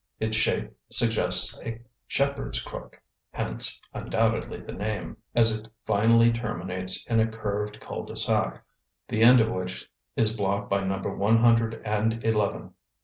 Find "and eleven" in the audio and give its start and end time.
11.85-12.73